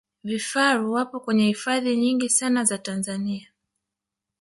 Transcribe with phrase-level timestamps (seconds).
[0.23, 3.51] vifaru wapo kwenye hifadhi nyingi sana za tanzania